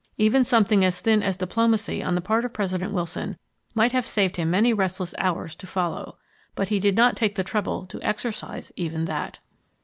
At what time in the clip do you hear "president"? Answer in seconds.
2.53-2.91